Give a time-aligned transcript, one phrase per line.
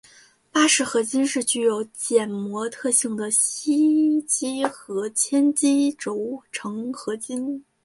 [0.51, 7.63] 巴氏合金是具有减摩特性的锡基和铅基轴承合金。